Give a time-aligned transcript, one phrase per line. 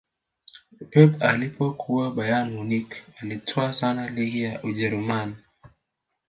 [0.89, 5.35] pep alipokuwa bayern munich alitawala sana ligi ya ujerumani